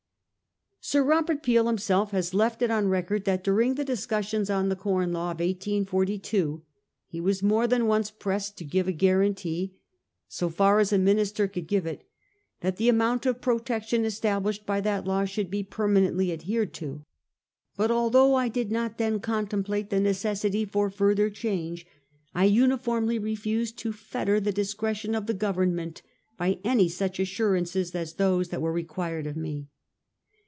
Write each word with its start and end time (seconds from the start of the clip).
Sir 0.83 1.03
Robert 1.03 1.43
Peel 1.43 1.67
himself 1.67 2.09
has 2.09 2.33
left 2.33 2.63
it 2.63 2.71
on 2.71 2.87
record 2.87 3.23
that 3.25 3.43
during 3.43 3.75
the 3.75 3.85
discussions 3.85 4.49
on 4.49 4.67
the 4.67 4.75
Com 4.75 5.11
Law 5.11 5.29
of 5.29 5.39
1842 5.39 6.63
he 7.05 7.21
was 7.21 7.43
more 7.43 7.67
than 7.67 7.85
once 7.85 8.09
pressed 8.09 8.57
to 8.57 8.65
give 8.65 8.87
a 8.87 8.91
guarantee,' 8.91 9.75
so 10.27 10.49
far 10.49 10.79
as 10.79 10.91
a 10.91 10.97
minister 10.97 11.47
could 11.47 11.67
give 11.67 11.85
it,' 11.85 12.09
that 12.61 12.77
the 12.77 12.89
amount 12.89 13.27
of 13.27 13.39
protection 13.41 14.03
established 14.05 14.65
by 14.65 14.81
that 14.81 15.05
law 15.05 15.23
should 15.23 15.51
be 15.51 15.61
permanently 15.61 16.31
adhered 16.33 16.73
to;' 16.73 17.05
but 17.77 17.91
although 17.91 18.33
I 18.33 18.47
did 18.47 18.71
not 18.71 18.97
then 18.97 19.19
contemplate 19.19 19.91
the 19.91 19.99
necessity 19.99 20.65
for 20.65 20.89
further 20.89 21.29
change, 21.29 21.85
I 22.33 22.45
uniformly 22.45 23.19
refused 23.19 23.77
to 23.77 23.93
fetter 23.93 24.39
the 24.39 24.51
discretion 24.51 25.13
of 25.13 25.27
the 25.27 25.35
Government 25.35 26.01
by 26.39 26.57
any 26.63 26.89
such 26.89 27.19
assurances 27.19 27.93
as 27.93 28.13
those 28.15 28.49
that 28.49 28.63
were 28.63 28.73
required 28.73 29.27
of 29.27 29.37
me. 29.37 29.67